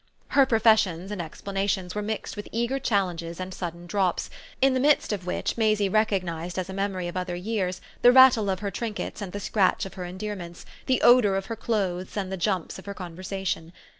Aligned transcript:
Her 0.29 0.47
professions 0.47 1.11
and 1.11 1.21
explanations 1.21 1.93
were 1.93 2.01
mixed 2.01 2.35
with 2.35 2.47
eager 2.51 2.79
challenges 2.79 3.39
and 3.39 3.53
sudden 3.53 3.85
drops, 3.85 4.31
in 4.59 4.73
the 4.73 4.79
midst 4.79 5.13
of 5.13 5.27
which 5.27 5.57
Maisie 5.59 5.89
recognised 5.89 6.57
as 6.57 6.71
a 6.71 6.73
memory 6.73 7.07
of 7.07 7.15
other 7.15 7.35
years 7.35 7.81
the 8.01 8.11
rattle 8.11 8.49
of 8.49 8.61
her 8.61 8.71
trinkets 8.71 9.21
and 9.21 9.31
the 9.31 9.39
scratch 9.39 9.85
of 9.85 9.93
her 9.93 10.05
endearments, 10.05 10.65
the 10.87 11.03
odour 11.03 11.35
of 11.35 11.45
her 11.45 11.55
clothes 11.55 12.17
and 12.17 12.31
the 12.31 12.35
jumps 12.35 12.79
of 12.79 12.87
her 12.87 12.95
conversation. 12.95 13.73